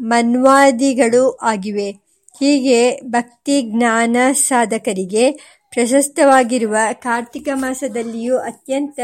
ಮನ್ವಾದಿಗಳು 0.00 1.38
ಆಗಿವೆ. 1.42 2.11
ಹೀಗೆ 2.40 3.00
ಭಕ್ತಿ 3.00 3.62
ಜ್ಞಾನ 3.62 4.16
ಸಾಧಕರಿಗೆ 4.32 5.32
ಪ್ರಶಸ್ತವಾಗಿರುವ 5.70 6.76
ಕಾರ್ತಿಕ 6.92 7.48
ಮಾಸದಲ್ಲಿಯೂ 7.54 8.38
ಅತ್ಯಂತ 8.38 9.00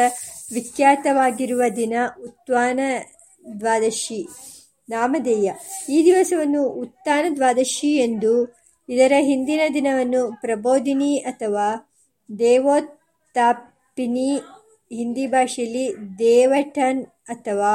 ವಿಖ್ಯಾತವಾಗಿರುವ 0.53 1.63
ದಿನ 1.77 1.95
ಉತ್ಥಾನ 2.25 2.81
ದ್ವಾದಶಿ 3.61 4.29
ನಾಮಧೇಯ. 4.89 5.53
ಈ 5.89 6.05
ದಿವಸವನ್ನು 6.05 6.63
ಉತ್ಥಾನ 6.69 7.27
ದ್ವಾದಶಿ 7.35 7.97
ಎಂದು 7.97 8.33
ಇದರ 8.89 9.13
ಹಿಂದಿನ 9.21 9.61
ದಿನವನ್ನು 9.75 10.41
ಪ್ರಬೋಧಿನಿ 10.41 11.19
ಅಥವಾ 11.19 11.69
ದೇವೋತ್ತಾಪಿನಿ 12.39 14.31
ಹಿಂದಿ 14.93 15.27
ಭಾಷೆಯಲ್ಲಿ 15.27 16.19
ದೇವಟನ್ 16.19 17.05
ಅಥವಾ 17.05 17.73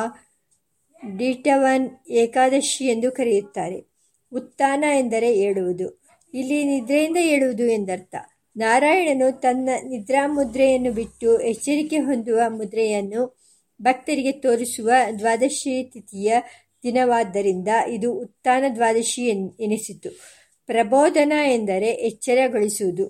ಡಿಟವನ್ 1.18 1.88
ಏಕಾದಶಿ 2.10 2.86
ಎಂದು 2.86 3.12
ಕರೆಯುತ್ತಾರೆ. 3.12 3.93
ಉತ್ಥಾನ 4.34 4.84
ಎಂದರೆ 4.98 5.40
ಏಳುವುದು. 5.40 6.04
ಇಲ್ಲಿ 6.34 6.64
ನಿದ್ರೆಯಿಂದ 6.64 7.18
ಏಳುವುದು 7.18 7.66
ಎಂದರ್ಥ. 7.66 8.16
ನಾರಾಯಣನು 8.56 9.40
ತನ್ನ 9.40 9.70
ನಿದ್ರಾಮುದ್ರೆಯನ್ನು 9.88 10.92
ಬಿಟ್ಟು 10.92 11.40
ಎಚ್ಚರಿಕೆ 11.40 11.98
ಹೊಂದುವ 11.98 12.40
ಮುದ್ರೆಯನ್ನು 12.48 13.38
ಭಕ್ತರಿಗೆ 13.82 14.32
ತೋರಿಸುವ 14.32 14.90
ದ್ವಾದಶಿ 15.20 15.84
ತಿಥಿಯ 15.84 16.34
ದಿನವಾದ್ದರಿಂದ 16.84 17.68
ಇದು 17.88 18.14
ಉತ್ಥಾನ 18.14 18.64
ದ್ವಾದಶಿ 18.76 19.26
ಎನಿಸಿತು. 19.60 20.10
ಪ್ರಬೋಧನ 20.66 21.34
ಎಂದರೆ 21.54 21.88
ಎಚ್ಚರಗೊಳಿಸುವುದು, 21.88 23.06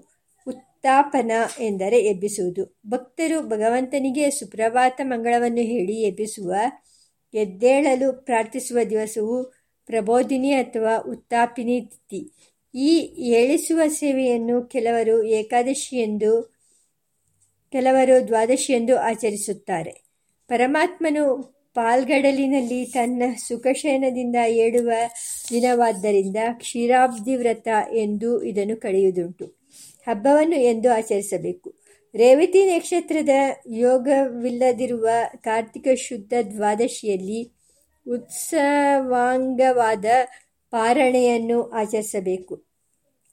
ಉತ್ತಾಪನ 0.48 1.32
ಎಂದರೆ 1.60 2.00
ಎಬ್ಬಿಸುವುದು. 2.00 2.80
ಭಕ್ತರು 2.88 3.48
ಭಗವಂತನಿಗೆ 3.48 4.30
ಸುಪ್ರಭಾತ 4.30 5.02
ಮಂಗಳವನ್ನು 5.04 5.62
ಹೇಳಿ 5.62 6.02
ಎಬ್ಬಿಸುವ, 6.02 6.54
ಎದ್ದೇಳಲು 7.34 8.14
ಪ್ರಾರ್ಥಿಸುವ 8.14 8.78
ದಿವಸವು 8.90 9.62
ಪ್ರಬೋಧಿನಿ 9.86 10.52
ಅಥವಾ 10.52 10.98
ಉತ್ತಾಪಿನಿ 10.98 11.82
ತಿಥಿ. 11.82 12.32
ಈ 12.76 12.96
ಏಳಿಸುವ 13.18 13.82
ಸೇವೆಯನ್ನು 13.88 14.62
ಕೆಲವರು 14.62 15.24
ಏಕಾದಶಿ 15.24 15.96
ಎಂದು, 15.96 16.54
ಕೆಲವರು 17.72 18.28
ದ್ವಾದಶಿಯೆಂದು 18.28 18.98
ಆಚರಿಸುತ್ತಾರೆ. 18.98 20.04
ಪರಮಾತ್ಮನು 20.48 21.54
ಪಾಲ್ಗಡಲಿನಲ್ಲಿ 21.74 22.86
ತನ್ನ 22.86 23.24
ಸುಖಶಯನದಿಂದ 23.48 24.36
ಏಳುವ 24.48 24.92
ದಿನವಾದ್ದರಿಂದ 25.50 26.36
ಕ್ಷೀರಾಬ್ಧಿ 26.54 27.36
ವ್ರತ 27.36 27.68
ಎಂದು 27.92 28.44
ಇದನ್ನು 28.44 28.78
ಕಳೆಯುವುದುಂಟು. 28.78 29.46
ಹಬ್ಬವನ್ನು 30.08 30.56
ಎಂದು 30.56 30.92
ಆಚರಿಸಬೇಕು. 30.92 31.74
ರೇವತಿ 32.16 32.66
ನಕ್ಷತ್ರದ 32.66 33.30
ಯೋಗವಿಲ್ಲದಿರುವ 33.68 35.10
ಕಾರ್ತಿಕ 35.36 35.88
ಶುದ್ಧ 35.96 36.34
ದ್ವಾದಶಿಯಲ್ಲಿ 36.52 37.62
ಉತ್ಸವಾಂಗವಾದ 38.08 40.06
ಪಾರಣೆಯನ್ನು 40.72 41.69
ಆಚರಿಸಬೇಕು. 41.69 42.56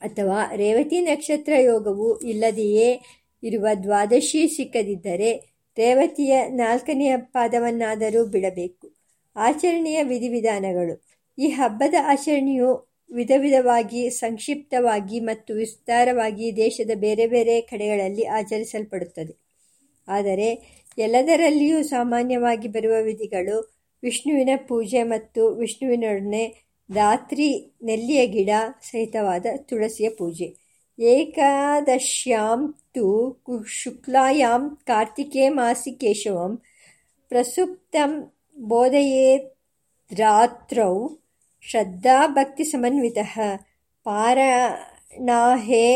ಅಥವಾ 0.03 0.57
ರೇವತಿ 0.57 1.01
ನಕ್ಷತ್ರ 1.01 1.53
ಯೋಗವು 1.59 2.19
ಇಲ್ಲದೆಯೇ 2.19 3.01
ಇರುವ 3.43 3.67
ದ್ವಾದಶಿ 3.83 4.49
ಸಿಕ್ಕದಿದ್ದರೆ 4.49 5.51
ರೇವತಿಯ 5.79 6.49
ನಾಲ್ಕನೆಯ 6.49 7.17
ಪಾದವನ್ನಾದರೂ 7.17 8.25
ಬಿಡಬೇಕು. 8.27 8.93
ಆಚರಣೆಯ 9.37 10.03
ವಿಧಿವಿಧಾನಗಳು. 10.03 11.03
ಈ 11.39 11.49
ಹಬ್ಬದ 11.49 11.95
ಆಚರಣೆಯು 12.03 12.91
ವಿಧ 13.13 13.31
ವಿಧವಾಗಿ 13.37 14.11
ಸಂಕ್ಷಿಪ್ತವಾಗಿ 14.11 15.21
ಮತ್ತು 15.21 15.55
ವಿಸ್ತಾರವಾಗಿ 15.55 16.57
ದೇಶದ 16.57 16.91
ಬೇರೆ 16.95 17.27
ಬೇರೆ 17.27 17.61
ಕಡೆಗಳಲ್ಲಿ 17.61 18.25
ಆಚರಿಸಲ್ಪಡುತ್ತದೆ. 18.25 19.37
ಆದರೆ 20.09 20.81
ಎಲ್ಲದರಲ್ಲಿಯೂ 20.99 21.83
ಸಾಮಾನ್ಯವಾಗಿ 21.83 22.69
ಬರುವ 22.69 23.03
ವಿಧಿಗಳು 23.03 23.80
ವಿಷ್ಣುವಿನ 24.03 24.49
ಪೂಜೆ 24.69 25.03
ಮತ್ತು 25.03 25.55
ವಿಷ್ಣುವಿನೊಡನೆ 25.55 26.53
ಧಾತ್ರಿ 26.91 27.79
ನೆಲ್ಲಿಯ 27.83 28.27
ಗಿಡ 28.27 28.51
ಸಹಿತವಾದ 28.83 29.47
ತುಳಸಿಯ 29.69 30.11
ಪೂಜೆ. 30.11 30.55
ಏಕಾದಶ್ಯಾಂ 30.99 32.75
ತು 32.95 33.07
ಶುಕ್ಲಾಯಾಂ 33.81 34.79
ಕಾರ್ತಿಕೇ 34.87 35.49
ಮಾಸಿ 35.49 36.01
ಕೇಶವಂ 36.01 36.63
ಪ್ರಸುಪ್ತಂ 37.31 38.31
ಬೋಧಯೇದ್ರಾತ್ರೌ 38.59 39.39
ಶ್ರದ್ಧಾಭಕ್ತಿಸಮನ್ವಿತಃ 41.63 43.35
ಪಾರಣಾಹೇ 44.07 45.87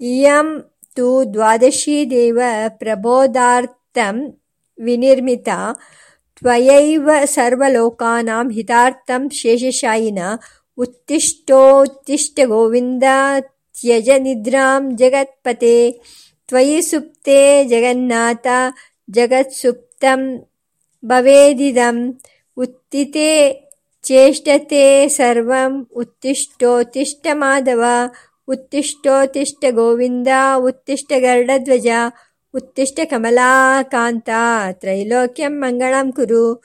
ಇಯಂ 0.00 0.72
ತು 0.96 1.34
ದ್ವಾದಶೀ 1.34 2.10
ದೇವ 2.10 2.40
ಪ್ರಬೋಧಾರ್ಥಂ 2.68 4.42
ವಿನಿರ್ಮಿತ. 4.78 5.48
ತ್ವಯೈವ 6.38 7.10
ಸರ್ವಲೋಕಾನಾಂ 7.24 8.50
ಹಿತಾರ್ಥಂ 8.50 9.30
ಶೇಷಶಾಯಿನ. 9.30 10.18
ಉತ್ತಿಷ್ಟೋತ್ತಿಷ್ಟ 10.78 12.40
ಗೋವಿಂದ 12.44 13.02
ತ್ಯಜ 13.40 14.10
ನಿದ್ರಾಂ 14.18 14.96
ಜಗತ್ಪತೆ. 14.96 16.00
ತ್ವಯಿ 16.48 16.82
ಸುಪ್ತೆ 16.82 17.64
ಜಗನ್ನಾಥ 17.64 18.46
ಜಗತ್ಸುಪ್ತಂ 19.10 20.46
ಭವೇದಿದಂ 21.04 22.18
ಉತ್ತಿತೆ 22.56 23.28
ಚೇಷ್ಟತೆ 24.02 25.08
ಸರ್ವಂ 25.08 25.88
ಉತ್ತಿಷ್ಟೋತ್ತಿಷ್ಟ 25.96 27.26
ಮಾಧವ 27.32 27.84
ಉತ್ತಿಷ್ಟೋತ್ತಿಷ್ಟ 28.48 29.64
ಗೋವಿಂದ, 29.70 30.28
ಉತ್ತಿಷ್ಟ 30.56 31.12
ಗರುಡಧ್ವಜ, 31.18 31.86
ಉತ್ತಿಷ್ಟ 32.54 33.00
ಕಮಲಾಕಾಂತ. 33.04 34.28
ತ್ರೈಲೋಕ್ಯಂ 34.72 35.60
ಮಂಗಳಂ 35.60 36.12
ಕುರು. 36.12 36.62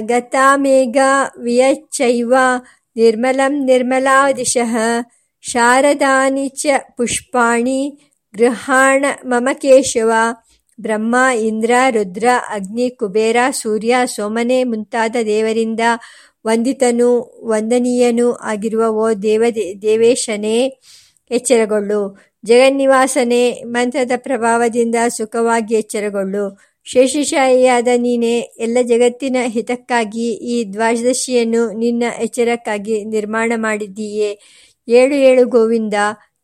ಗತಾಮೇಘ 0.00 0.96
ವಿಯಚ್ಚೈವ. 1.38 2.34
ನಿರ್ಮಲಂ 2.96 3.64
ನಿರ್ಮಲಾ 3.64 4.32
ದಿಶಃ 4.32 4.76
ಶಾರದಾನಿ 5.40 6.48
ಚ 6.48 6.66
ಪುಷ್ಪಾಣಿ. 6.96 8.09
ಗೃಹಾಣ 8.38 9.04
ಮಮ 9.24 9.48
ಕೇಶವ, 9.52 10.12
ಬ್ರಹ್ಮ, 10.80 11.16
ಇಂದ್ರ, 11.40 11.70
ರುದ್ರ, 11.90 12.24
ಅಗ್ನಿ, 12.50 12.90
ಕುಬೇರ, 12.90 13.36
ಸೂರ್ಯ, 13.50 13.96
ಸೋಮನೆ 14.04 14.64
ಮುಂತಾದ 14.64 15.16
ದೇವರಿಂದ 15.24 15.80
ವಂದಿತನೂ, 16.46 17.40
ವಂದನೀಯನೂ 17.44 18.32
ಆಗಿರುವ 18.32 18.86
ಓ 18.88 19.12
ದೇವ, 19.12 19.44
ದೇವೇಶನೇ, 19.82 20.80
ಎಚ್ಚರಗೊಳ್ಳು. 21.30 22.18
ಜಗನ್ನಿವಾಸನೆ, 22.44 23.52
ಮಂತ್ರದ 23.52 24.12
ಪ್ರಭಾವದಿಂದ 24.16 24.94
ಸುಖವಾಗಿ 25.08 25.74
ಎಚ್ಚರಗೊಳ್ಳು. 25.74 26.58
ಶೇಷಶಾಹಿಯಾದ 26.84 27.88
ನೀನೆ, 27.96 28.38
ಎಲ್ಲ 28.38 28.78
ಜಗತ್ತಿನ 28.82 29.36
ಹಿತಕ್ಕಾಗಿ, 29.46 30.32
ಈ 30.32 30.72
ದ್ವಾದಶಿಯನ್ನು 30.72 31.72
ನಿನ್ನ 31.72 32.02
ಎಚ್ಚರಕ್ಕಾಗಿ 32.18 33.04
ನಿರ್ಮಾಣ 33.04 33.52
ಮಾಡಿದ್ದೀಯೇ. 33.56 34.38
ಏಳು 34.88 35.14
ಏಳು 35.14 35.48
ಗೋವಿಂದ 35.48 35.94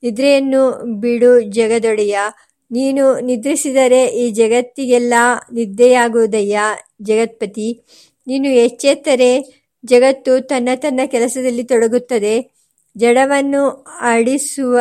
ನಿದ್ರೆಯನ್ನು 0.07 0.95
ಬಿಡು 1.01 1.41
ಜಗದೊಡೆಯ. 1.41 2.19
ನೀನು 2.71 3.21
ನಿದ್ರಿಸಿದರೆ 3.21 4.05
ಈ 4.05 4.31
ಜಗತ್ತಿಗೆಲ್ಲ 4.31 5.15
ನಿದ್ದೆಯಾಗುವುದಯ್ಯ 5.53 6.61
ಜಗತ್ಪತಿ. 7.03 7.85
ನೀನು 8.27 8.49
ಎಚ್ಚೆತ್ತರೆ 8.49 9.63
ಜಗತ್ತು 9.85 10.41
ತನ್ನ 10.41 10.69
ತನ್ನ 10.77 11.01
ಕೆಲಸದಲ್ಲಿ 11.07 11.65
ತೊಡಗುತ್ತದೆ. 11.65 12.51
ಜಡವನ್ನು 12.99 13.85
ಆಡಿಸುವ 14.01 14.79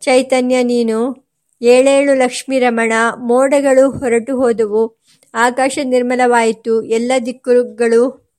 ಚೈತನ್ಯ 0.00 0.62
ನೀನು. 0.62 1.30
ಏಳೇಳು 1.62 2.14
ಲಕ್ಷ್ಮಿ 2.14 2.58
ರಮಣ, 2.58 2.92
ಮೋಡಗಳು 3.18 3.90
ಹೊರಟು 3.90 4.36
ಹೋದವು. 4.36 5.02
ಆಕಾಶ 5.34 5.78
ನಿರ್ಮಲವಾಯಿತು. 5.84 6.82
ಎಲ್ಲ 6.82 7.12
ದಿಕ್ಕುಗಳು 7.26 8.29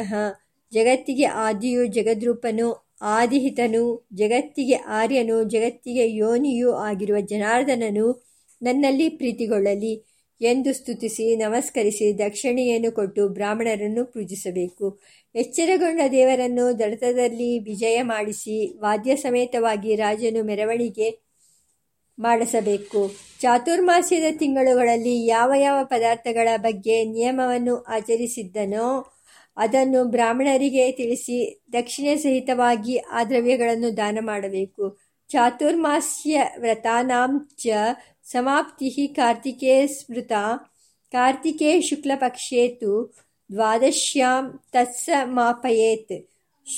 ಜಗತ್ತಿಗೆ 0.75 1.25
ಆದಿಯು 1.25 1.87
ಜಗದ್ರೂಪನು, 1.87 2.91
ಆದಿಹಿತನು, 3.03 4.09
ಜಗತ್ತಿಗೆ 4.15 4.75
ಆರ್ಯನು, 4.75 5.45
ಜಗತ್ತಿಗೆ 5.45 6.15
ಯೋನಿಯೂ 6.15 6.73
ಆಗಿರುವ 6.73 7.21
ಜನಾರ್ದನನು 7.21 8.25
ನನ್ನಲ್ಲಿ 8.63 9.09
ಪ್ರೀತಿಗೊಳ್ಳಲಿ. 9.09 10.10
ಎಂದು 10.41 10.75
ಸ್ತುತಿಸಿ, 10.75 11.37
ನಮಸ್ಕರಿಸಿ, 11.37 12.19
ದಕ್ಷಿಣೆಯನ್ನು 12.19 12.93
ಕೊಟ್ಟು 12.93 13.29
ಬ್ರಾಹ್ಮಣರನ್ನು 13.29 14.05
ಪೂಜಿಸಬೇಕು. 14.05 15.01
ಎಚ್ಚರಗೊಂಡ 15.35 16.01
ದೇವರನ್ನು 16.11 16.79
ದಡತದಲ್ಲಿ 16.79 17.59
ವಿಜಯ 17.59 18.03
ಮಾಡಿಸಿ, 18.03 18.79
ವಾದ್ಯ 18.79 19.17
ಸಮೇತವಾಗಿ 19.17 19.97
ರಾಜನು 19.97 20.45
ಮೆರವಣಿಗೆ 20.45 21.11
ಮಾಡಿಸಬೇಕು. 22.19 23.11
ಚಾತುರ್ಮಾಸ್ಯದ 23.41 24.25
ತಿಂಗಳುಗಳಲ್ಲಿ 24.39 25.27
ಯಾವ 25.27 25.53
ಯಾವ 25.57 25.85
ಪದಾರ್ಥಗಳ 25.85 26.49
ಬಗ್ಗೆ 26.57 27.05
ನಿಯಮವನ್ನು 27.05 27.77
ಆಚರಿಸಿದ್ದನೋ, 27.77 29.13
ಅದನ್ನು 29.57 30.05
ಬ್ರಾಹ್ಮಣರಿಗೆ 30.05 30.93
ತಿಳಿಸಿ, 30.93 31.63
ದಕ್ಷಿಣೆ 31.73 32.17
ಸಹಿತವಾಗಿ 32.17 32.97
ಆ 32.97 33.25
ದ್ರವ್ಯಗಳನ್ನು 33.25 33.97
ದಾನ 33.97 34.19
ಮಾಡಬೇಕು. 34.21 34.99
ಚಾತುರ್ಮಾಸ್ಯ 35.29 36.43
ವ್ರತಾನಾಂ 36.59 37.49
ಸಮಾಪ್ತಿ 38.33 39.15
ಕಾರ್ತಿಕೇ 39.17 39.87
ಸ್ಮೃತ. 39.87 40.33
ಕಾರ್ತಿಕೇ 41.13 41.81
ಶುಕ್ಲಪಕ್ಷೇ 41.81 42.69
ತು 42.69 43.15
ದ್ವಾದಶ್ಯಾಂ 43.53 44.61
ತತ್ಸಮಾಪಯೇತ್. 44.73 46.29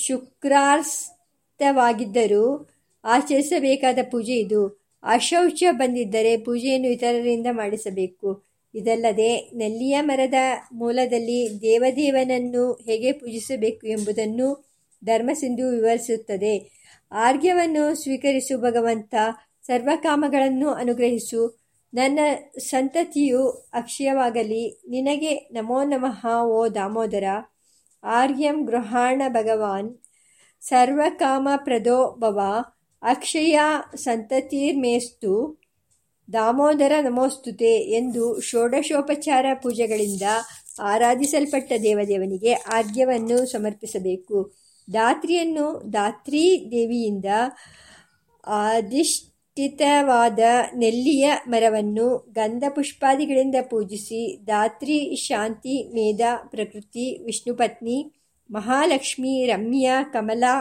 ಶುಕ್ರಾರ್ಸ್ತವಾಗಿದ್ದರೂ 0.05 2.69
ಆಚರಿಸಬೇಕಾದ 3.03 3.97
ಪೂಜೆ 4.11 4.33
ಇದು. 4.33 4.83
ಅಶೌಚ 5.03 5.63
ಬಂದಿದ್ದರೆ 5.71 6.37
ಪೂಜೆಯನ್ನು 6.37 6.87
ಇತರರಿಂದ 6.87 7.47
ಮಾಡಿಸಬೇಕು. 7.51 8.43
ಇದಲ್ಲದೆ 8.75 9.51
ನೆಲ್ಲಿಯ 9.55 10.01
ಮರದ 10.01 10.33
ಮೂಲದಲ್ಲಿ 10.73 11.61
ದೇವದೇವನನ್ನು 11.61 12.73
ಹೇಗೆ 12.73 13.11
ಪೂಜಿಸಬೇಕು 13.11 13.87
ಎಂಬುದನ್ನು 13.87 14.73
ಧರ್ಮಸಿಂಧು 15.05 15.69
ವಿವರಿಸುತ್ತದೆ. 15.69 16.71
ಆರ್ಘ್ಯವನ್ನು 17.11 18.01
ಸ್ವೀಕರಿಸು 18.01 18.61
ಭಗವಂತ 18.61 19.15
ಸರ್ವಕಾಮಗಳನ್ನು 19.67 20.69
ಅನುಗ್ರಹಿಸು. 20.69 21.63
ನನ್ನ 21.93 22.19
ಸಂತತಿಯು 22.59 23.47
ಅಕ್ಷಯವಾಗಲಿ. 23.47 24.81
ನಿನಗೆ 24.89 25.35
ನಮೋ 25.35 25.83
ನಮಃ 25.83 26.43
ಓ 26.43 26.67
ದಾಮೋದರ. 26.67 27.23
ಆರ್ಯಂ 28.03 28.65
ಗೃಹಾಣ 28.65 29.21
ಭಗವಾನ್. 29.27 29.97
ಸರ್ವಕಾಮಪ್ರದೋ 30.61 32.15
ಭವ. 32.19 32.39
ಅಕ್ಷಯ 33.01 33.59
ಸಂತತಿರ್ಮೇಸ್ತು. 33.95 35.61
ದಾಮೋದರ 36.33 36.91
ನಮೋಸ್ತುತೆ 37.03 37.73
ಎಂದು 37.75 38.41
ಷೋಡಶೋಪಚಾರ 38.41 39.45
ಪೂಜೆಗಳಿಂದ 39.53 40.21
ಆರಾಧಿಸಲ್ಪಟ್ಟ 40.81 41.73
ದೇವದೇವನಿಗೆ 41.83 42.53
ಆರ್ಘ್ಯವನ್ನು 42.53 43.45
ಸಮರ್ಪಿಸಬೇಕು. 43.45 44.53
ದಾತ್ರಿಯನ್ನು 44.93 45.93
ದಾತ್ರಿ 45.93 46.67
ದೇವಿಯಿಂದ 46.71 47.25
ಅಧಿಷ್ಠಿತವಾದ 49.57 50.39
ನೆಲ್ಲಿಯ 50.75 51.25
ಮರವನ್ನು 51.47 52.17
ಗಂಧ 52.17 52.63
ಪುಷ್ಪಾದಿಗಳಿಂದ 52.69 53.55
ಪೂಜಿಸಿ 53.69 54.21
ಧಾತ್ರಿ, 54.45 55.15
ಶಾಂತಿ, 55.15 55.75
ಮೇಧ, 55.93 56.21
ಪ್ರಕೃತಿ 56.45 57.23
ವಿಷ್ಣುಪತ್ನಿ 57.23 57.97
ಮಹಾಲಕ್ಷ್ಮಿ, 58.49 59.45
ರಮ್ಯ, 59.45 59.89
ಕಮಲಾ, 60.13 60.55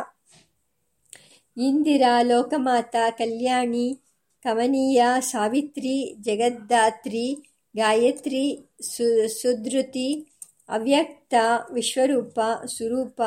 ಇಂದಿರಾ, 1.57 2.23
ಲೋಕಮಾತ, 2.23 2.97
ಕಲ್ಯಾಣಿ, 3.19 3.87
ಕಮನೀಯ, 4.45 5.03
ಸಾವಿತ್ರಿ 5.21 5.97
ಜಗದ್ದಾತ್ರಿ 6.21 7.27
ಗಾಯತ್ರಿ, 7.77 8.45
ಸು, 8.83 9.29
ಸುಧೃತಿ, 9.29 10.09
ಅವ್ಯಕ್ತ, 10.69 11.35
ವಿಶ್ವರೂಪ, 11.73 12.39
ಸುರೂಪ, 12.67 13.21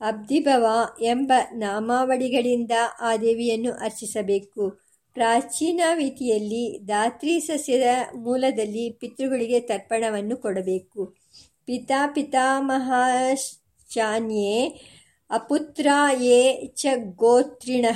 ಅಬ್ಧಿಭವ 0.00 0.66
ಎಂಬ 1.02 1.32
ನಾಮಾವಳಿಗಳಿಂದ 1.52 2.72
ಆ 3.00 3.16
ದೇವಿಯನ್ನು 3.16 3.72
ಅರ್ಚಿಸಬೇಕು. 3.72 4.83
ಪ್ರಾಚೀನ 5.14 5.80
ವಿಧಿಯಲ್ಲಿ 5.94 6.86
ಧಾತ್ರಿ 6.86 7.40
ಸಸ್ಯದ 7.40 8.14
ಮೂಲದಲ್ಲಿ 8.14 8.90
ಪಿತೃಗಳಿಗೆ 8.90 9.60
ತರ್ಪಣವನ್ನು 9.60 10.36
ಕೊಡಬೇಕು. 10.36 11.16
ಪಿತಾ 11.64 12.06
ಪಿತಾಮಹಾಶಾನ್ಯೇ 12.06 14.82
ಅಪುತ್ರ 15.30 15.86
ಯೇ 16.20 16.66
ಚ 16.66 16.86
ಗೋತ್ರಿಣ. 17.16 17.86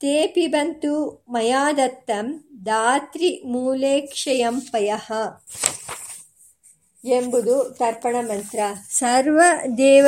ತೇ 0.00 0.26
ಪಿಬಂತು 0.26 1.24
ಮಯಾ 1.28 1.72
ದತ್ತಂ 1.72 2.44
ಧಾತ್ರಿ 2.62 3.42
ಮೂಲೇಕ್ಷಯಂ 3.46 4.60
ಪಯಃ 4.60 5.12
ಎಂಬುದು 7.04 7.76
ತರ್ಪಣ 7.78 8.16
ಮಂತ್ರ. 8.20 8.58
ಸರ್ವ 8.90 9.40
ದೇವ 9.78 10.06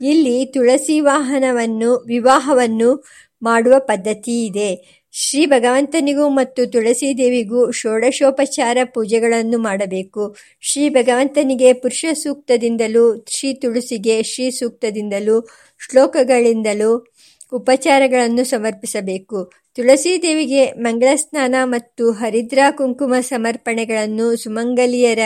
ಇಲ್ಲಿ 0.01 0.45
ತುಳಸಿ 0.45 0.99
ವಾಹನವನ್ನು, 0.99 2.03
ವಿವಾಹವನ್ನು 2.07 3.03
ಮಾಡುವ 3.41 3.73
ಪದ್ಧತಿ 3.79 4.45
ಇದೆ. 4.45 5.01
ಶ್ರೀ 5.11 5.45
ಭಗವಂತನಿಗೂ 5.45 6.29
ಮತ್ತು 6.29 6.71
ತುಳಸಿ 6.71 7.17
ದೇವಿಗೂ 7.17 7.71
ಷೋಡಶೋಪಚಾರ 7.71 8.77
ಪೂಜೆಗಳನ್ನು 8.83 9.57
ಮಾಡಬೇಕು. 9.57 10.35
ಶ್ರೀ 10.61 10.89
ಭಗವಂತನಿಗೆ 10.89 11.73
ಪುರುಷ 11.73 12.05
ಸೂಕ್ತದಿಂದಲೂ 12.13 13.25
ಶ್ರೀ 13.29 13.53
ತುಳಸಿಗೆ 13.53 14.23
ಶ್ರೀ 14.23 14.51
ಸೂಕ್ತದಿಂದಲೂ, 14.51 15.47
ಶ್ಲೋಕಗಳಿಂದಲೂ 15.79 17.07
ಉಪಚಾರಗಳನ್ನು 17.53 18.43
ಸಮರ್ಪಿಸಬೇಕು. 18.43 19.51
ತುಳಸಿ 19.75 20.21
ದೇವಿಗೆ 20.21 20.71
ಮಂಗಳ 20.71 21.15
ಸ್ನಾನ 21.15 21.55
ಮತ್ತು 21.63 22.11
ಹರಿದ್ರಾ 22.11 22.71
ಕುಂಕುಮ 22.71 23.13
ಸಮರ್ಪಣೆಗಳನ್ನು 23.19 24.35
ಸುಮಂಗಲಿಯರ 24.35 25.19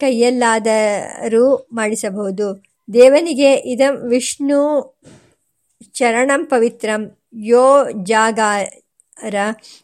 ಕೈಯಲ್ಲಾದರೂ 0.00 1.68
ಮಾಡಿಸಬಹುದು. 1.72 2.71
ದೇವನಿಗೆ 2.92 3.54
ಇದಂ 3.54 3.94
ವಿಷ್ಣು 4.08 4.60
ಚರಣಂ 5.94 6.44
ಪವಿತ್ರಂ 6.44 7.02
ಯೋ 7.34 7.66
ಜಾಗಾರ 8.02 9.36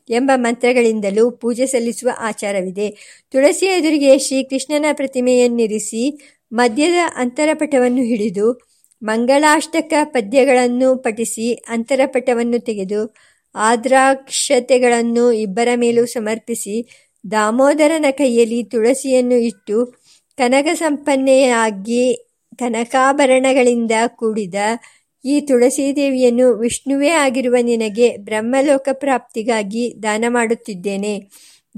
ಎಂಬ 0.08 0.30
ಮಂತ್ರಗಳಿಂದಲೂ 0.34 1.30
ಪೂಜೆ 1.30 1.66
ಸಲ್ಲಿಸುವ 1.66 2.10
ಆಚಾರವಿದೆ. 2.18 2.88
ತುಳಸಿಯ 3.30 3.68
ಎದುರಿಗೆ 3.68 4.18
ಶ್ರೀಕೃಷ್ಣನ 4.18 4.84
ಪ್ರತಿಮೆಯನ್ನಿರಿಸಿ 4.92 6.04
ಮಧ್ಯದ 6.52 6.98
ಅಂತರಪಟವನ್ನು 7.16 8.02
ಹಿಡಿದು 8.02 8.46
ಮಂಗಳಾಷ್ಟಕ 9.02 9.92
ಪದ್ಯಗಳನ್ನು 10.04 10.96
ಪಠಿಸಿ 10.96 11.54
ಅಂತರಪಟವನ್ನು 11.68 12.58
ತೆಗೆದು 12.58 13.14
ಆದ್ರಾಕ್ಷತೆಗಳನ್ನು 13.54 15.32
ಇಬ್ಬರ 15.32 15.68
ಮೇಲೂ 15.76 16.06
ಸಮರ್ಪಿಸಿ 16.06 16.76
ದಾಮೋದರನ 17.30 18.04
ಕೈಯಲ್ಲಿ 18.10 18.62
ತುಳಸಿಯನ್ನು 18.62 19.34
ಇಟ್ಟು 19.34 19.78
ಕನಕ 20.38 20.68
ಸಂಪನ್ನೆಯಾಗಿ 20.74 22.27
ಕನಕಾಭರಣಗಳಿಂದ 22.58 23.90
ಕೂಡಿದ 24.06 24.54
ಈ 25.24 25.40
ತುಳಸೀದೇವಿಯನ್ನು 25.40 26.58
ವಿಷ್ಣುವೇ 26.58 27.08
ಆಗಿರುವ 27.08 27.54
ನಿನಗೆ 27.62 28.16
ಬ್ರಹ್ಮಲೋಕ 28.16 28.88
ಪ್ರಾಪ್ತಿಗಾಗಿ 28.92 29.94
ದಾನ 30.02 30.24
ಮಾಡುತ್ತಿದ್ದೇನೆ. 30.28 31.30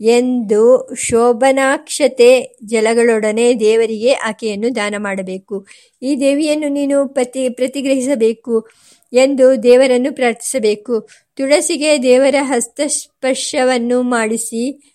ಎಂದು 0.00 0.88
ಶೋಭನಾಕ್ಷತೆ 0.94 2.58
ಜಲಗಳೊಡನೆ 2.64 3.60
ದೇವರಿಗೆ 3.60 4.12
ಆಕೆಯನ್ನು 4.12 4.76
ದಾನ 4.76 4.94
ಮಾಡಬೇಕು. 4.98 5.66
ಈ 6.02 6.16
ದೇವಿಯನ್ನು 6.20 6.68
ನೀನು 6.68 7.08
ಪ್ರತಿ, 7.08 7.48
ಪ್ರತಿಗ್ರಹಿಸಬೇಕು 7.48 8.68
ಎಂದು 9.12 9.62
ದೇವರನ್ನು 9.62 10.12
ಪ್ರಾರ್ಥಿಸಬೇಕು. 10.12 11.08
ತುಳಸಿಗೆ 11.36 12.02
ದೇವರ 12.02 12.34
ಹಸ್ತಸ್ಪರ್ಶವನ್ನು 12.40 14.02
ಮಾಡಿಸಿ, 14.02 14.94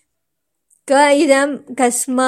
ಕ 0.86 0.92
ಇದಂ 1.14 1.58
ಕಸ್ಮ 1.76 2.22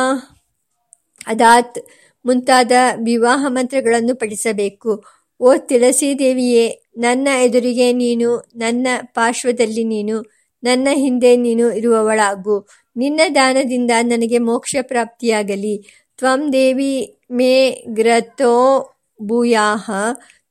ಅದಾತ್ 1.27 1.79
ಮುಂತಾದ 2.25 2.71
ವಿವಾಹ 3.05 3.45
ಮಂತ್ರಗಳನ್ನು 3.47 4.15
ಪಠಿಸಬೇಕು. 4.15 5.03
ಓ 5.39 5.55
ತುಳಸಿ 5.55 6.19
ದೇವಿಯೇ, 6.19 6.81
ನನ್ನ 6.97 7.27
ಎದುರಿಗೆ 7.41 7.93
ನೀನು, 7.93 8.43
ನನ್ನ 8.55 8.87
ಪಾರ್ಶ್ವದಲ್ಲಿ 9.03 9.83
ನೀನು 9.83 10.42
ನನ್ನ 10.63 10.87
ಹಿಂದೆ 10.91 11.35
ನೀನು 11.35 11.71
ಇರುವವಳಾಗು. 11.71 12.67
ನಿನ್ನ 12.95 13.21
ದಾನದಿಂದ 13.35 13.91
ನನಗೆ 14.01 14.37
ಮೋಕ್ಷ 14.37 14.75
ಪ್ರಾಪ್ತಿಯಾಗಲಿ. 14.81 16.05
ತ್ವಂ 16.17 16.53
ದೇವಿ 16.53 17.17
ಮೇ 17.31 17.71
ಗ್ರತೋ 17.71 18.89
ಭೂಯಾಹ. 19.21 19.91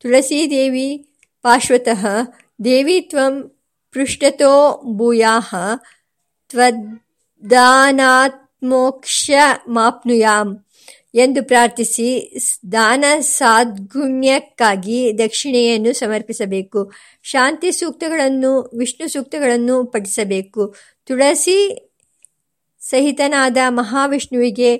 ತುಳಸೀದೇವಿ 0.01 1.09
ಪಾರ್ಶ್ವತಃ. 1.43 2.07
ದೇವಿ 2.65 3.01
ತ್ವಂ 3.01 3.59
ಪೃಷ್ಠತೋ 3.93 4.81
ಭೂಯಾಹ. 4.85 5.55
ತ್ವದಾನಾತ್ಮೋಕ್ಷ 6.49 9.31
ಮಾಪ್ನುಯಾಂ 9.69 10.65
ಎಂದು 11.15 11.43
ಪ್ರಾರ್ಥಿಸಿ 11.43 12.37
ದಾನ 12.73 13.05
ಸಾದ್ಗುಣ್ಯಕ್ಕಾಗಿ 13.21 15.13
ದಕ್ಷಿಣೆಯನ್ನು 15.19 15.93
ಸಮರ್ಪಿಸಬೇಕು. 15.93 16.93
ಶಾಂತಿ 17.23 17.73
ಸೂಕ್ತಗಳನ್ನು, 17.73 18.71
ವಿಷ್ಣು 18.79 19.09
ಸೂಕ್ತಗಳನ್ನು 19.09 19.85
ಪಠಿಸಬೇಕು. 19.85 20.75
ತುಳಸಿ 21.07 21.89
ಸಹಿತನಾದ 22.81 23.57
ಮಹಾವಿಷ್ಣುವಿಗೆ 23.69 24.77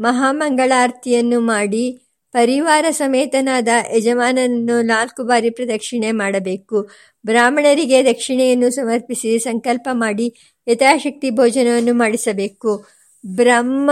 ಮಹಾಮಂಗಳಾರತಿಯನ್ನು 0.00 1.40
ಮಾಡಿ 1.40 1.98
ಪರಿವಾರ 2.32 2.84
ಸಮೇತನಾದ 2.90 3.68
ಯಜಮಾನನನ್ನು 3.96 4.82
ನಾಲ್ಕು 4.82 5.24
ಬಾರಿ 5.24 5.50
ಪ್ರದಕ್ಷಿಣೆ 5.50 6.12
ಮಾಡಬೇಕು. 6.12 6.90
ಬ್ರಾಹ್ಮಣರಿಗೆ 7.26 8.04
ದಕ್ಷಿಣೆಯನ್ನು 8.04 8.70
ಸಮರ್ಪಿಸಿ 8.70 9.38
ಸಂಕಲ್ಪ 9.38 9.88
ಮಾಡಿ 9.92 10.34
ಯಥಾಶಕ್ತಿ 10.68 11.30
ಭೋಜನವನ್ನು 11.30 11.94
ಮಾಡಿಸಬೇಕು. 11.94 12.86
ಬ್ರಹ್ಮ 13.26 13.90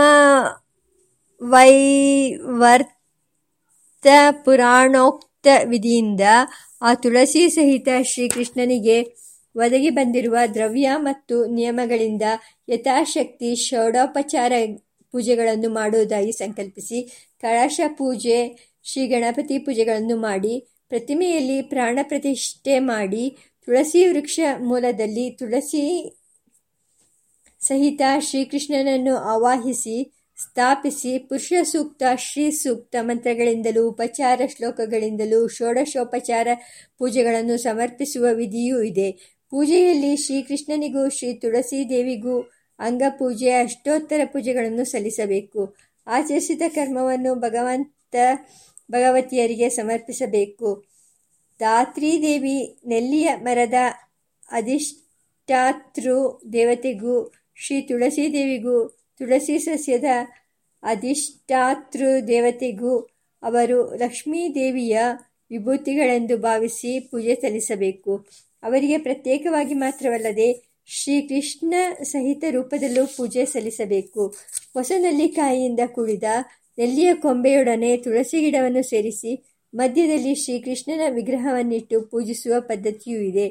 ವೈವರ್ತ 1.41 2.87
ಪುರಾಣೋಕ್ತ 4.45 5.47
ವಿಧಿಯಿಂದ 5.63 6.21
ಆ 6.81 6.93
ತುಳಸಿ 6.93 7.49
ಸಹಿತ 7.49 7.87
ಶ್ರೀಕೃಷ್ಣನಿಗೆ 8.03 8.97
ಒದಗಿ 9.55 9.89
ಬಂದಿರುವ 9.89 10.35
ದ್ರವ್ಯ 10.53 10.89
ಮತ್ತು 10.97 11.45
ನಿಯಮಗಳಿಂದ 11.45 12.21
ಯಥಾಶಕ್ತಿ 12.69 13.55
ಷೋಡೋಪಚಾರ 13.55 14.51
ಪೂಜೆಗಳನ್ನು 15.13 15.69
ಮಾಡುವುದಾಗಿ 15.69 16.31
ಸಂಕಲ್ಪಿಸಿ 16.31 16.99
ಕಳಶ 17.39 17.79
ಪೂಜೆ, 17.87 18.37
ಶ್ರೀ 18.83 19.07
ಗಣಪತಿ 19.07 19.57
ಪೂಜೆಗಳನ್ನು 19.57 20.17
ಮಾಡಿ 20.17 20.53
ಪ್ರತಿಮೆಯಲ್ಲಿ 20.89 21.61
ಪ್ರಾಣ 21.61 21.99
ಪ್ರತಿಷ್ಠೆ 22.03 22.79
ಮಾಡಿ 22.79 23.25
ತುಳಸಿ 23.67 24.07
ವೃಕ್ಷ 24.07 24.39
ಮೂಲದಲ್ಲಿ 24.59 25.29
ತುಳಸಿ 25.29 25.83
ಸಹಿತ 27.61 28.01
ಶ್ರೀಕೃಷ್ಣನನ್ನು 28.19 29.17
ಆವಾಹಿಸಿ 29.17 30.20
ಸ್ಥಾಪಿಸಿ 30.43 31.17
ಪುರುಷ 31.17 31.53
ಸೂಕ್ತ 31.63 32.03
ಶ್ರೀ 32.15 32.51
ಸೂಕ್ತ 32.51 32.95
ಮಂತ್ರಗಳಿಂದಲೂ, 33.01 33.89
ಉಪಚಾರ 33.89 34.41
ಶ್ಲೋಕಗಳಿಂದಲೂ, 34.55 35.47
ಷೋಡಶೋಪಚಾರ 35.47 36.47
ಪೂಜೆಗಳನ್ನು 36.97 37.57
ಸಮರ್ಪಿಸುವ 37.57 38.27
ವಿಧಿಯೂ 38.33 38.81
ಇದೆ. 38.81 39.11
ಪೂಜೆಯಲ್ಲಿ 39.49 40.15
ಶ್ರೀಕೃಷ್ಣನಿಗೂ 40.17 41.09
ಶ್ರೀ 41.09 41.33
ತುಳಸೀದೇವಿಗೂ 41.33 42.41
ಅಂಗಪೂಜೆ, 42.79 43.51
ಅಷ್ಟೋತ್ತರ 43.51 44.21
ಪೂಜೆಗಳನ್ನು 44.25 44.85
ಸಲ್ಲಿಸಬೇಕು. 44.85 45.75
ಆಚರಿಸಿದ 46.07 46.61
ಕರ್ಮವನ್ನು 46.67 47.35
ಭಗವಂತ, 47.35 48.15
ಭಗವತಿಯರಿಗೆ 48.91 49.69
ಸಮರ್ಪಿಸಬೇಕು. 49.69 50.85
ಧಾತ್ರೀದೇವಿ 51.59 52.79
ನೆಲ್ಲಿಯ 52.85 53.29
ಮರದ 53.41 53.73
ಅಧಿಷ್ಠಾತೃ 54.51 56.17
ದೇವತೆಗೂ, 56.53 57.31
ಶ್ರೀ 57.55 57.81
ತುಳಸೀದೇವಿಗೂ 57.81 59.00
ತುಳಸಿ 59.21 59.59
ಸಸ್ಯದ 59.59 60.03
ಅಧಿಷ್ಠಾತೃ 60.83 62.05
ದೇವತೆಗೂ 62.27 62.93
ಅವರು 63.43 63.77
ಲಕ್ಷ್ಮೀದೇವಿಯ 63.95 64.99
ವಿಭೂತಿಗಳೆಂದು 65.51 66.37
ಭಾವಿಸಿ 66.37 66.99
ಪೂಜೆ 66.99 67.35
ಸಲ್ಲಿಸಬೇಕು. 67.35 68.11
ಅವರಿಗೆ 68.63 68.97
ಪ್ರತ್ಯೇಕವಾಗಿ 68.97 69.73
ಮಾತ್ರವಲ್ಲದೆ 69.73 70.47
ಶ್ರೀಕೃಷ್ಣ 70.87 71.73
ಸಹಿತ 72.03 72.43
ರೂಪದಲ್ಲೂ 72.49 73.03
ಪೂಜೆ 73.07 73.45
ಸಲ್ಲಿಸಬೇಕು. 73.45 74.23
ಹೊಸ 74.73 74.91
ನೆಲ್ಲಿಕಾಯಿಯಿಂದ 74.97 75.79
ಕೂಡಿದ 75.85 76.23
ನೆಲ್ಲಿಯ 76.77 77.13
ಕೊಂಬೆಯೊಡನೆ 77.13 77.97
ತುಳಸಿ 77.97 78.39
ಗಿಡವನ್ನು 78.41 78.83
ಸೇರಿಸಿ 78.89 79.33
ಮಧ್ಯದಲ್ಲಿ 79.73 80.33
ಶ್ರೀಕೃಷ್ಣನ 80.35 81.01
ವಿಗ್ರಹವನ್ನಿಟ್ಟು 81.09 82.01
ಪೂಜಿಸುವ 82.01 82.55
ಪದ್ಧತಿಯೂ 82.61 83.19
ಇದೆ. 83.21 83.47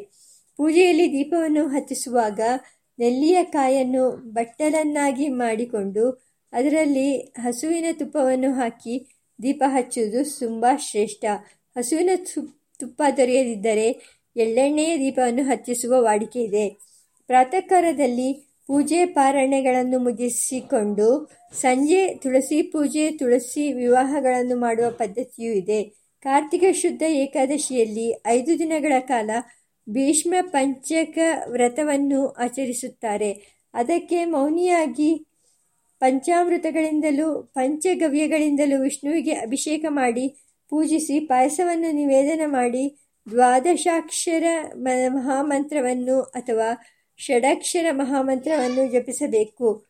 ಪೂಜೆಯಲ್ಲಿ 0.59 1.07
ದೀಪವನ್ನು 1.13 1.63
ಹತ್ತಿಸುವಾಗ 1.69 2.41
ನೆಲ್ಲಿಯ 3.01 3.45
ಕಾಯನ್ನು 3.45 4.11
ಬಟ್ಟಲನ್ನಾಗಿ 4.11 5.29
ಮಾಡಿಕೊಂಡು 5.29 6.05
ಅದರಲ್ಲಿ 6.53 7.19
ಹಸುವಿನ 7.19 7.85
ತುಪ್ಪವನ್ನು 7.93 8.53
ಹಾಕಿ 8.53 9.07
ದೀಪ 9.43 9.63
ಹಚ್ಚುವುದು 9.67 10.39
ತುಂಬ 10.39 10.67
ಶ್ರೇಷ್ಠ. 10.79 11.25
ಹಸುವಿನ 11.79 12.11
ತುಪ್ಪ 12.81 13.03
ದೊರೆಯದಿದ್ದರೆ 13.17 13.89
ಎಳ್ಳೆಣ್ಣೆಯ 14.37 14.99
ದೀಪವನ್ನು 14.99 15.43
ಹಚ್ಚಿಸುವ 15.43 16.03
ವಾಡಿಕೆ 16.03 16.41
ಇದೆ. 16.43 16.69
ಪ್ರಾತಃಕಾಲದಲ್ಲಿ 17.27 18.33
ಪೂಜೆ 18.67 19.05
ಪಾರಣೆಗಳನ್ನು 19.05 19.99
ಮುಗಿಸಿಕೊಂಡು 19.99 21.31
ಸಂಜೆ 21.53 22.15
ತುಳಸಿ 22.15 22.63
ಪೂಜೆ, 22.63 23.11
ತುಳಸಿ 23.11 23.73
ವಿವಾಹಗಳನ್ನು 23.73 24.57
ಮಾಡುವ 24.57 24.91
ಪದ್ಧತಿಯೂ 24.91 25.53
ಇದೆ. 25.53 25.83
ಕಾರ್ತಿಕ 26.23 26.63
ಶುದ್ಧ 26.73 27.03
ಏಕಾದಶಿಯಲ್ಲಿ 27.03 28.23
ಐದು 28.27 28.59
ದಿನಗಳ 28.59 28.93
ಕಾಲ 29.01 29.31
ಭೀಷ್ಮ 29.89 30.35
ಪಂಚಕ 30.41 31.19
ವ್ರತವನ್ನು 31.49 32.29
ಆಚರಿಸುತ್ತಾರೆ. 32.29 33.61
ಅದಕ್ಕೆ 33.75 34.25
ಮೌನಿಯಾಗಿ 34.25 35.27
ಪಂಚಾಮೃತಗಳಿಂದಲೂ 35.99 37.43
ಪಂಚಗವ್ಯಗಳಿಂದಲೂ 37.43 38.83
ವಿಷ್ಣುವಿಗೆ 38.83 39.33
ಅಭಿಷೇಕ 39.33 39.85
ಮಾಡಿ 39.89 40.29
ಪೂಜಿಸಿ 40.69 41.21
ಪಾಯಸವನ್ನು 41.21 41.95
ನಿವೇದನ 41.95 42.41
ಮಾಡಿ 42.47 42.97
ದ್ವಾದಶಾಕ್ಷರ 43.31 44.45
ಮಹಾಮಂತ್ರವನ್ನು 44.75 46.21
ಅಥವಾ 46.21 46.85
ಷಡಕ್ಷರ 47.19 47.87
ಮಹಾಮಂತ್ರವನ್ನು 47.91 48.93
ಜಪಿಸಬೇಕು. 48.93 49.87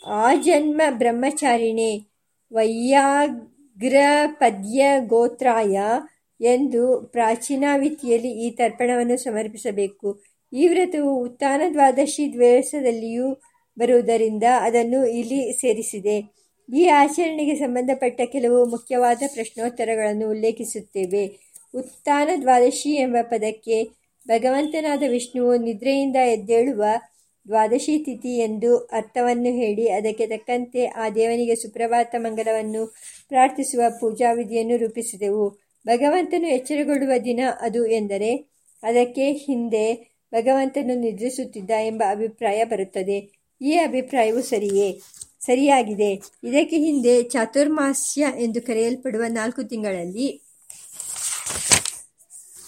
ಆಜನ್ಮ 0.07 0.81
ಬ್ರಹ್ಮಚಾರಿಣೆ 0.89 2.07
ವೈಯಾಗ್ರಪದ್ಯ 2.51 4.85
ಗೋತ್ರಾಯ 5.05 5.79
ಎಂದು 6.41 7.09
ಪ್ರಾಚೀನಾವಿತಿಯಲ್ಲಿ 7.11 8.27
ಈ 8.27 8.51
ತರ್ಪಣವನ್ನು 8.51 9.17
ಸಮರ್ಪಿಸಬೇಕು. 9.17 10.21
ಈ 10.53 10.67
ವ್ರತವು 10.67 11.19
ಉತ್ಥಾನ 11.19 11.61
ದ್ವಾದಶಿ 11.71 12.33
ದ್ವೇಷದಲ್ಲಿಯೂ 12.33 13.41
ಬರುವುದರಿಂದ 13.79 14.43
ಅದನ್ನು 14.61 15.05
ಇಲ್ಲಿ 15.05 15.61
ಸೇರಿಸಿದೆ. 15.61 16.44
ಈ 16.73 16.87
ಆಚರಣೆಗೆ 16.87 17.55
ಸಂಬಂಧಪಟ್ಟ 17.55 18.21
ಕೆಲವು 18.25 18.65
ಮುಖ್ಯವಾದ 18.65 19.21
ಪ್ರಶ್ನೋತ್ತರಗಳನ್ನು 19.33 20.29
ಉಲ್ಲೇಖಿಸುತ್ತೇವೆ. 20.29 21.39
ಉತ್ಥಾನ 21.75 22.29
ದ್ವಾದಶಿ 22.41 22.93
ಎಂಬ 22.95 23.15
ಪದಕ್ಕೆ 23.21 23.83
ಭಗವಂತನಾದ 24.27 25.03
ವಿಷ್ಣುವು 25.09 25.55
ನಿದ್ರೆಯಿಂದ 25.55 26.15
ಎದ್ದೇಳುವ 26.15 26.83
ದ್ವಾದಶಿ 27.47 27.97
ತಿಥಿ 27.97 28.37
ಎಂದು 28.37 28.77
ಅರ್ಥವನ್ನು 28.77 29.51
ಹೇಳಿ 29.51 29.89
ಅದಕ್ಕೆ 29.89 30.27
ತಕ್ಕಂತೆ 30.27 30.85
ಆ 30.85 31.09
ದೇವನಿಗೆ 31.09 31.55
ಸುಪ್ರಭಾತ 31.55 32.15
ಮಂಗಲವನ್ನು 32.17 32.95
ಪ್ರಾರ್ಥಿಸುವ 33.29 33.83
ಪೂಜಾ 33.99 34.33
ವಿಧಿಯನ್ನು 34.33 34.77
ರೂಪಿಸಿದೆವು. 34.77 35.59
ಭಗವಂತನು 35.87 36.47
ಎಚ್ಚರಗೊಳ್ಳುವ 36.47 37.11
ದಿನ 37.25 37.39
ಅದು 37.61 37.85
ಎಂದರೆ 37.85 38.35
ಅದಕ್ಕೆ 38.83 39.31
ಹಿಂದೆ 39.31 40.17
ಭಗವಂತನು 40.31 40.95
ನಿದ್ರಿಸುತ್ತಿದ್ದ 40.95 41.69
ಎಂಬ 41.69 42.03
ಅಭಿಪ್ರಾಯ 42.09 42.63
ಬರುತ್ತದೆ. 42.63 43.31
ಈ 43.61 43.71
ಅಭಿಪ್ರಾಯವು 43.71 44.41
ಸರಿಯೇ? 44.41 44.99
ಸರಿಯಾಗಿದೆ. 45.45 46.11
ಇದಕ್ಕೆ 46.43 46.77
ಹಿಂದೆ 46.77 47.23
ಚಾತುರ್ಮಾಸ್ಯ 47.23 48.25
ಎಂದು 48.39 48.61
ಕರೆಯಲ್ಪಡುವ 48.61 49.23
ನಾಲ್ಕು 49.29 49.63
ತಿಂಗಳಲ್ಲಿ 49.63 50.27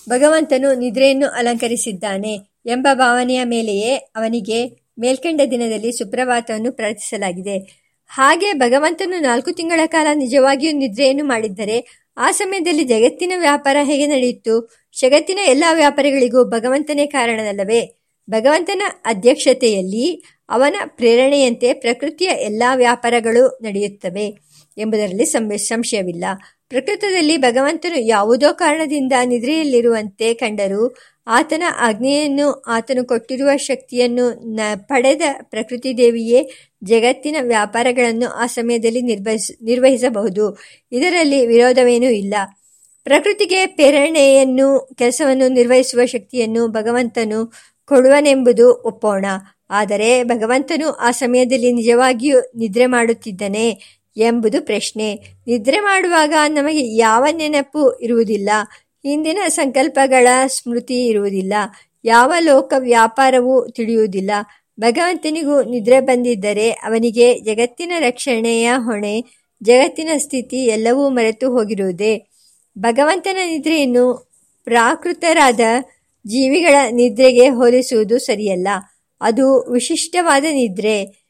ಭಗವಂತನು 0.09 0.73
ನಿದ್ರೆಯನ್ನು 0.73 1.27
ಅಲಂಕರಿಸಿದ್ದಾನೆ 1.27 2.33
ಎಂಬ 2.65 2.87
ಭಾವನೆಯ 2.93 3.43
ಮೇಲೆಯೇ 3.43 3.95
ಅವನಿಗೆ 3.95 4.59
ಮೇಲ್ಕಂಡ 4.99 5.41
ದಿನದಲ್ಲಿ 5.51 5.91
ಸುಪ್ರಭಾತವನ್ನು 5.91 6.71
ಪ್ರಾರ್ಥಿಸಲಾಗಿದೆ. 6.71 7.57
ಹಾಗೆ 8.07 8.53
ಭಗವಂತನು 8.53 9.21
ನಾಲ್ಕು 9.21 9.51
ತಿಂಗಳ 9.51 9.79
ಕಾಲ 9.85 10.07
ನಿಜವಾಗಿಯೂ 10.13 10.77
ನಿದ್ರೆಯನ್ನು 10.77 11.25
ಮಾಡಿದ್ದರೆ 11.25 11.77
ಆ 12.17 12.31
ಸಮಯದಲ್ಲಿ 12.31 12.83
ಜಗತ್ತಿನ 12.83 13.33
ವ್ಯಾಪಾರ 13.39 13.77
ಹೇಗೆ 13.83 14.05
ನಡೆಯಿತು? 14.07 14.55
ಜಗತ್ತಿನ 15.01 15.39
ಎಲ್ಲ 15.47 15.63
ವ್ಯಾಪಾರಿಗಳಿಗೂ 15.73 16.43
ಭಗವಂತನೇ 16.43 17.05
ಕಾರಣನಲ್ಲವೇ? 17.05 17.81
ಭಗವಂತನ 18.29 18.81
ಅಧ್ಯಕ್ಷತೆಯಲ್ಲಿ 19.05 20.36
ಅವನ 20.49 20.75
ಪ್ರೇರಣೆಯಂತೆ 20.85 21.73
ಪ್ರಕೃತಿಯ 21.73 22.27
ಎಲ್ಲ 22.27 22.63
ವ್ಯಾಪಾರಗಳು 22.75 23.59
ನಡೆಯುತ್ತವೆ 23.61 24.37
ಎಂಬುದರಲ್ಲಿ 24.77 25.25
ಸಂಶಯವಿಲ್ಲ. 25.57 26.25
ಪ್ರಕೃತದಲ್ಲಿ 26.69 27.37
ಭಗವಂತನು 27.37 27.99
ಯಾವುದೋ 27.99 28.53
ಕಾರಣದಿಂದ 28.53 29.13
ನಿದ್ರೆಯಲ್ಲಿರುವಂತೆ 29.25 30.33
ಕಂಡರೂ 30.33 30.95
ಆತನ 31.27 31.63
ಆಜ್ಞೆಯನ್ನು, 31.77 32.51
ಆತನು 32.51 33.05
ಕೊಟ್ಟಿರುವ 33.05 33.49
ಶಕ್ತಿಯನ್ನು 33.57 34.55
ನ 34.55 34.59
ಪಡೆದ 34.75 35.21
ಪ್ರಕೃತಿ 35.41 35.97
ದೇವಿಯೇ 35.97 36.49
ಜಗತ್ತಿನ 36.83 37.35
ವ್ಯಾಪಾರಗಳನ್ನು 37.41 38.27
ಆ 38.27 38.45
ಸಮಯದಲ್ಲಿ 38.45 39.01
ನಿರ್ವಹಿಸ, 39.01 39.51
ನಿರ್ವಹಿಸಬಹುದು. 39.61 40.57
ಇದರಲ್ಲಿ 40.91 41.47
ವಿರೋಧವೇನೂ 41.47 42.09
ಇಲ್ಲ. 42.09 42.33
ಪ್ರಕೃತಿಗೆ 43.03 43.65
ಪ್ರೇರಣೆಯನ್ನು, 43.65 44.89
ಕೆಲಸವನ್ನು 44.95 45.47
ನಿರ್ವಹಿಸುವ 45.47 46.05
ಶಕ್ತಿಯನ್ನು 46.05 46.67
ಭಗವಂತನು 46.67 47.51
ಕೊಡುವನೆಂಬುದು 47.85 48.81
ಒಪ್ಪೋಣ. 48.81 49.25
ಆದರೆ 49.69 50.23
ಭಗವಂತನು 50.23 50.89
ಆ 50.89 51.11
ಸಮಯದಲ್ಲಿ 51.11 51.73
ನಿಜವಾಗಿಯೂ 51.73 52.39
ನಿದ್ರೆ 52.55 52.85
ಮಾಡುತ್ತಿದ್ದಾನೆ 52.85 53.81
ಎಂಬುದು 54.17 54.61
ಪ್ರಶ್ನೆ. 54.61 55.15
ನಿದ್ರೆ 55.47 55.79
ಮಾಡುವಾಗ 55.79 56.33
ನಮಗೆ 56.47 56.95
ಯಾವ 56.95 57.25
ನೆನಪು 57.31 57.99
ಇರುವುದಿಲ್ಲ. 58.01 58.49
ಹಿಂದಿನ 59.05 59.39
ಸಂಕಲ್ಪಗಳ 59.47 60.27
ಸ್ಮೃತಿ 60.47 61.05
ಇರುವುದಿಲ್ಲ. 61.05 61.53
ಯಾವ 62.05 62.33
ಲೋಕ 62.39 62.73
ವ್ಯಾಪಾರವೂ 62.77 63.67
ತಿಳಿಯುವುದಿಲ್ಲ. 63.67 64.31
ಭಗವಂತನಿಗೂ 64.79 65.63
ನಿದ್ರೆ 65.63 65.99
ಬಂದಿದ್ದರೆ 65.99 66.71
ಅವನಿಗೆ 66.71 67.39
ಜಗತ್ತಿನ 67.39 67.91
ರಕ್ಷಣೆಯ 67.99 68.73
ಹೊಣೆ, 68.75 69.23
ಜಗತ್ತಿನ 69.63 70.09
ಸ್ಥಿತಿ 70.17 70.57
ಎಲ್ಲವೂ 70.57 71.09
ಮರೆತು 71.09 71.51
ಹೋಗಿರುವುದೇ. 71.51 72.23
ಭಗವಂತನ 72.79 73.37
ನಿದ್ರೆಯನ್ನು 73.45 74.31
ಪ್ರಾಕೃತರಾದ 74.63 75.59
ಜೀವಿಗಳ 76.27 76.75
ನಿದ್ರೆಗೆ 76.91 77.49
ಹೋಲಿಸುವುದು 77.49 78.19
ಸರಿಯಲ್ಲ. 78.19 78.67
ಅದು 79.21 79.71
ವಿಶಿಷ್ಟವಾದ 79.71 80.45
ನಿದ್ರೆ. 80.51 81.27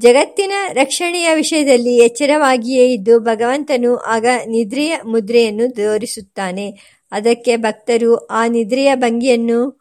ಜಗತ್ತಿನ 0.00 0.52
ರಕ್ಷಣೆಯ 0.72 1.34
ವಿಷಯದಲ್ಲಿ 1.34 1.96
ಎಚ್ಚರವಾಗಿಯೇ 1.96 2.92
ಇದ್ದು 2.92 3.20
ಭಗವಂತನು 3.20 3.96
ಆಗ 3.96 4.26
ನಿದ್ರೆಯ 4.46 4.96
ಮುದ್ರೆಯನ್ನು 5.06 5.74
ತೋರಿಸುತ್ತಾನೆ. 5.74 6.70
ಅದಕ್ಕೆ 7.12 7.56
ಭಕ್ತರು 7.56 8.26
ಆ 8.26 8.46
ನಿದ್ರೆಯ 8.46 8.94
ಭಂಗಿಯನ್ನು 8.94 9.80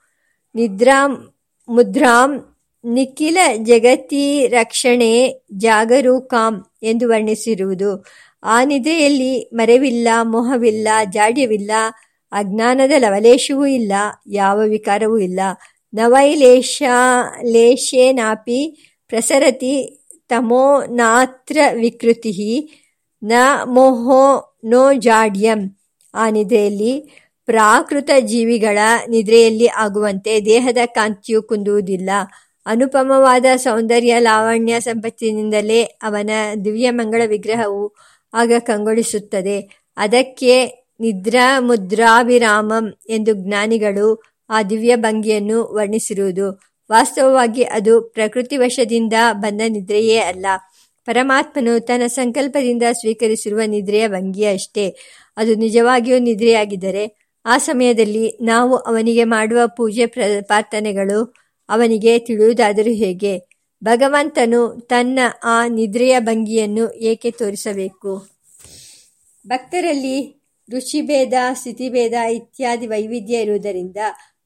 ನಿದ್ರಾಂ 0.56 1.34
ಮುದ್ರಾಂ 1.70 2.54
ನಿಖಿಲ 2.86 3.38
ಜಗತಿ 3.58 4.48
ರಕ್ಷಣೆ 4.48 5.42
ಜಾಗರೂಕಾಂ 5.54 6.66
ಎಂದು 6.84 7.10
ವರ್ಣಿಸಿರುವುದು. 7.10 8.06
ಆ 8.44 8.64
ನಿದ್ರೆಯಲ್ಲಿ 8.64 9.50
ಮರೆವಿಲ್ಲ, 9.54 10.08
ಮೋಹವಿಲ್ಲ, 10.22 10.88
ಜಾಡ್ಯವಿಲ್ಲ, 11.10 11.72
ಅಜ್ಞಾನದ 12.32 12.92
ಲವಲೇಶವೂ 12.98 13.66
ಇಲ್ಲ, 13.66 13.94
ಯಾವ 14.28 14.60
ವಿಕಾರವೂ 14.60 15.18
ಇಲ್ಲ. 15.18 15.40
ನವೈಲೇಶ 15.94 16.84
ಲೇಷೇನಾಪಿ 17.44 18.60
ಪ್ರಸರತಿ 19.08 20.00
ತಮೋ 20.30 20.84
ನಾತ್ರ 20.86 21.58
ವಿಕೃತಿ 21.74 22.34
ನ 23.24 23.32
ಮೋಹೋ 23.66 24.24
ನೋ 24.66 24.94
ಜಾಡ್ಯಂ 24.94 25.78
ಆ 26.14 26.30
ನಿದ್ರೆಯಲ್ಲಿ 26.30 26.94
ಪ್ರಾಕೃತ 27.46 28.10
ಜೀವಿಗಳ 28.20 28.78
ನಿದ್ರೆಯಲ್ಲಿ 29.10 29.68
ಆಗುವಂತೆ 29.68 30.46
ದೇಹದ 30.46 30.78
ಕಾಂತಿಯು 30.86 31.42
ಕುಂದುವುದಿಲ್ಲ. 31.42 32.10
ಅನುಪಮವಾದ 32.66 33.46
ಸೌಂದರ್ಯ 33.56 34.20
ಲಾವಣ್ಯ 34.20 34.80
ಸಂಪತ್ತಿನಿಂದಲೇ 34.80 35.84
ಅವನ 35.84 36.30
ದಿವ್ಯಮಂಗಳ 36.66 37.22
ವಿಗ್ರಹವು 37.26 37.96
ಆಗ 38.34 38.52
ಕಂಗೊಳಿಸುತ್ತದೆ. 38.60 39.58
ಅದಕ್ಕೆ 39.98 40.54
ನಿದ್ರಾಮುದ್ರಾಭಿರಾಮಂ 41.00 42.86
ಎಂದು 43.10 43.34
ಜ್ಞಾನಿಗಳು 43.34 44.33
ಆ 44.50 44.64
ದಿವ್ಯ 44.64 44.96
ಭಂಗಿಯನ್ನು 44.96 45.74
ವರ್ಣಿಸಿರುವುದು. 45.74 46.60
ವಾಸ್ತವವಾಗಿ 46.92 47.64
ಅದು 47.64 48.02
ಪ್ರಕೃತಿವಶದಿಂದ 48.02 49.14
ಬಂದ 49.32 49.62
ನಿದ್ರೆಯೇ 49.70 50.18
ಅಲ್ಲ. 50.18 50.46
ಪರಮಾತ್ಮನು 51.06 51.80
ತನ್ನ 51.80 52.08
ಸಂಕಲ್ಪದಿಂದ 52.08 52.84
ಸ್ವೀಕರಿಸಿರುವ 53.00 53.60
ನಿದ್ರೆಯ 53.68 54.08
ಭಂಗಿಯಷ್ಟೇ. 54.08 54.96
ಅದು 55.38 55.56
ನಿಜವಾಗಿಯೂ 55.56 56.20
ನಿದ್ರೆಯಾಗಿದ್ದರೆ 56.20 57.16
ಆ 57.46 57.58
ಸಮಯದಲ್ಲಿ 57.58 58.38
ನಾವು 58.42 58.76
ಅವನಿಗೆ 58.76 59.24
ಮಾಡುವ 59.24 59.60
ಪೂಜೆ 59.78 60.06
ಪ್ರಾರ್ಥನೆಗಳು 60.06 61.34
ಅವನಿಗೆ 61.70 62.20
ತಿಳಿಯುವುದಾದರೂ 62.20 62.92
ಹೇಗೆ? 62.92 63.40
ಭಗವಂತನು 63.84 64.88
ತನ್ನ 64.90 65.20
ಆ 65.44 65.68
ನಿದ್ರೆಯ 65.68 66.20
ಭಂಗಿಯನ್ನು 66.20 66.92
ಏಕೆ 66.92 67.32
ತೋರಿಸಬೇಕು? 67.32 68.28
ಭಕ್ತರಲ್ಲಿ 69.48 70.44
ರುಚಿಭೇದ, 70.72 71.34
ಸ್ಥಿತಿಭೇದ 71.54 72.14
ಇತ್ಯಾದಿ 72.14 72.88
ವೈವಿಧ್ಯ 72.88 73.42
ಇರುವುದರಿಂದ 73.42 73.98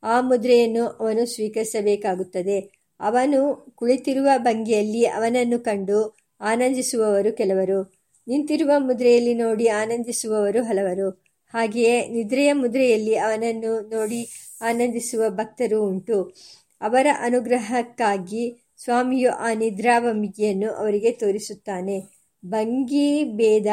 ಆ 0.03 0.21
ಮುದ್ರೆಯನ್ನು 0.21 0.87
ಅವನು 0.87 1.25
ಸ್ವೀಕರಿಸಬೇಕಾಗುತ್ತದೆ. 1.25 2.59
ಅವನು 2.99 3.73
ಕುಳಿತಿರುವ 3.75 4.29
ಭಂಗಿಯಲ್ಲಿ 4.37 5.05
ಅವನನ್ನು 5.05 5.59
ಕಂಡು 5.59 6.17
ಆನಂದಿಸುವವರು 6.41 7.37
ಕೆಲವರು, 7.37 7.93
ನಿಂತಿರುವ 8.27 8.71
ಮುದ್ರೆಯಲ್ಲಿ 8.77 9.33
ನೋಡಿ 9.33 9.67
ಆನಂದಿಸುವವರು 9.67 10.63
ಹಲವರು. 10.63 11.09
ಹಾಗೆಯೇ 11.53 12.07
ನಿದ್ರೆಯ 12.07 12.53
ಮುದ್ರೆಯಲ್ಲಿ 12.53 13.15
ಅವನನ್ನು 13.15 13.79
ನೋಡಿ 13.79 14.29
ಆನಂದಿಸುವ 14.61 15.29
ಭಕ್ತರು 15.29 15.83
ಉಂಟು. 15.83 16.35
ಅವರ 16.81 17.07
ಅನುಗ್ರಹಕ್ಕಾಗಿ 17.19 18.73
ಸ್ವಾಮಿಯು 18.83 19.31
ಆ 19.31 19.53
ನಿದ್ರಾವಂಬಿಕೆಯನ್ನು 19.53 20.71
ಅವರಿಗೆ 20.71 21.11
ತೋರಿಸುತ್ತಾನೆ. 21.11 22.17
ಭಂಗಿ 22.45 23.23
ಭೇದ 23.23 23.65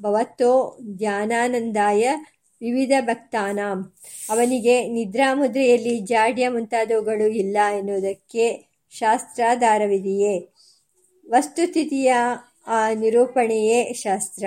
ಭವತೋ 0.00 0.78
ಧ್ಯಾನಾನಂದಾಯ 0.96 2.08
ವಿವಿಧಭಕ್ತಾನಾಂ 2.60 3.92
ಅವನಿಗೆ 4.30 4.88
ನಿದ್ರಾಮುದ್ರೆಯಲ್ಲಿ 4.88 6.00
ಜಾಡ್ಯ 6.00 6.48
ಮುಂತಾದವುಗಳು 6.48 7.28
ಇಲ್ಲ 7.28 7.56
ಎನ್ನುವುದಕ್ಕೆ 7.78 8.70
ಶಾಸ್ತ್ರಾಧಾರವಿದೆಯೇ? 8.90 10.48
ವಸ್ತುಸ್ಥಿತಿಯ 11.28 12.14
ಆ 12.66 12.94
ನಿರೂಪಣೆಯೇ 12.94 13.92
ಶಾಸ್ತ್ರ. 13.92 14.44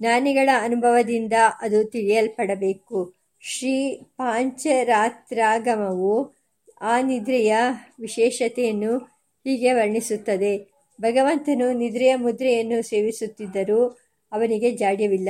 ಜ್ಞಾನಿಗಳ 0.00 0.48
ಅನುಭವದಿಂದ 0.60 1.32
ಅದು 1.60 1.84
ತಿಳಿಯಲ್ಪಡಬೇಕು. 1.84 3.14
ಶ್ರೀ 3.40 3.94
ಪಾಂಚರಾತ್ರಾಗಮವು 3.94 6.34
ಆ 6.80 7.00
ನಿದ್ರೆಯ 7.00 7.56
ವಿಶೇಷತೆಯನ್ನು 8.00 9.14
ಹೀಗೆ 9.44 9.72
ವರ್ಣಿಸುತ್ತದೆ. 9.72 10.70
ಭಗವಂತನು 11.00 11.72
ನಿದ್ರೆಯ 11.72 12.14
ಮುದ್ರೆಯನ್ನು 12.14 12.82
ಸೇವಿಸುತ್ತಿದ್ದರೂ 12.82 13.98
ಅವನಿಗೆ 14.32 14.70
ಜಾಡ್ಯವಿಲ್ಲ. 14.70 15.28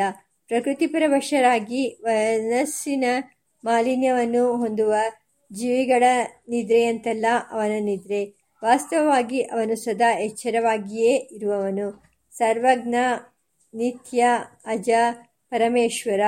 ಪ್ರಕೃತಿಪರವಶರಾಗಿ 0.49 1.99
ಮನಸ್ಸಿನ 2.03 3.05
ಮಾಲಿನ್ಯವನ್ನು 3.65 4.57
ಹೊಂದುವ 4.57 4.95
ಜೀವಿಗಳ 5.53 6.05
ನಿದ್ರೆಯಂತಲ್ಲ 6.49 7.27
ಅವನ 7.51 7.71
ನಿದ್ರೆ. 7.81 8.25
ವಾಸ್ತವವಾಗಿ 8.65 9.41
ಅವನು 9.41 9.77
ಸದಾ 9.77 10.19
ಎಚ್ಚರವಾಗಿಯೇ 10.19 11.29
ಇರುವವನು. 11.33 12.03
ಸರ್ವಜ್ಞ, 12.33 12.95
ನಿತ್ಯ, 13.75 14.27
ಅಜ, 14.67 14.91
ಪರಮೇಶ್ವರ. 15.51 16.21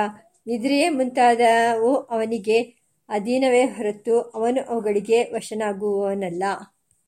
ನಿದ್ರೆಯೇ 0.47 0.89
ಮುಂತಾದವು 0.89 1.97
ಅವನಿಗೆ 1.97 2.61
ಅಧೀನವೇ 3.09 3.63
ಹೊರತು 3.63 4.21
ಅವನು 4.21 4.69
ಅವುಗಳಿಗೆ 4.69 5.23
ವಶನಾಗುವವನಲ್ಲ. 5.23 6.43